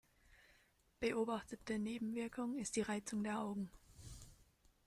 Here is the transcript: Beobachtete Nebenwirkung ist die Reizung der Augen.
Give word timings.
Beobachtete 0.99 1.77
Nebenwirkung 1.77 2.57
ist 2.57 2.75
die 2.75 2.81
Reizung 2.81 3.23
der 3.23 3.39
Augen. 3.39 3.69